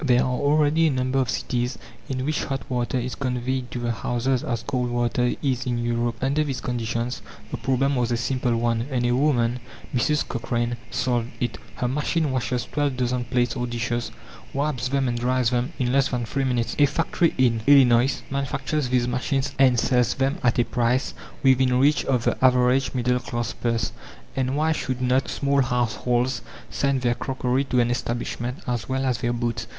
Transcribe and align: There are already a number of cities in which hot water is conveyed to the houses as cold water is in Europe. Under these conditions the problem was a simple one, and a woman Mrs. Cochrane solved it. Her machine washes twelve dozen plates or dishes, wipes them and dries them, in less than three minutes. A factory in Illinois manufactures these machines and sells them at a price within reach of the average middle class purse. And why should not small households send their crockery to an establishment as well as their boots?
There 0.03 0.21
are 0.23 0.23
already 0.23 0.87
a 0.87 0.91
number 0.91 1.19
of 1.19 1.29
cities 1.29 1.77
in 2.09 2.25
which 2.25 2.45
hot 2.45 2.67
water 2.71 2.97
is 2.97 3.13
conveyed 3.13 3.69
to 3.69 3.77
the 3.77 3.91
houses 3.91 4.43
as 4.43 4.63
cold 4.63 4.89
water 4.89 5.35
is 5.43 5.67
in 5.67 5.77
Europe. 5.77 6.15
Under 6.23 6.43
these 6.43 6.59
conditions 6.59 7.21
the 7.51 7.57
problem 7.57 7.95
was 7.95 8.11
a 8.11 8.17
simple 8.17 8.57
one, 8.57 8.87
and 8.89 9.05
a 9.05 9.11
woman 9.15 9.59
Mrs. 9.93 10.27
Cochrane 10.27 10.77
solved 10.89 11.29
it. 11.39 11.59
Her 11.75 11.87
machine 11.87 12.31
washes 12.31 12.65
twelve 12.65 12.97
dozen 12.97 13.25
plates 13.25 13.55
or 13.55 13.67
dishes, 13.67 14.09
wipes 14.53 14.87
them 14.89 15.07
and 15.07 15.19
dries 15.19 15.51
them, 15.51 15.71
in 15.77 15.91
less 15.93 16.07
than 16.09 16.25
three 16.25 16.45
minutes. 16.45 16.75
A 16.79 16.87
factory 16.87 17.35
in 17.37 17.61
Illinois 17.67 18.23
manufactures 18.31 18.89
these 18.89 19.07
machines 19.07 19.53
and 19.59 19.79
sells 19.79 20.15
them 20.15 20.39
at 20.41 20.57
a 20.57 20.63
price 20.63 21.13
within 21.43 21.77
reach 21.79 22.05
of 22.05 22.23
the 22.23 22.43
average 22.43 22.95
middle 22.95 23.19
class 23.19 23.53
purse. 23.53 23.91
And 24.35 24.57
why 24.57 24.71
should 24.71 24.99
not 24.99 25.27
small 25.29 25.61
households 25.61 26.41
send 26.71 27.01
their 27.01 27.13
crockery 27.13 27.65
to 27.65 27.79
an 27.79 27.91
establishment 27.91 28.63
as 28.65 28.89
well 28.89 29.05
as 29.05 29.19
their 29.19 29.31
boots? 29.33 29.67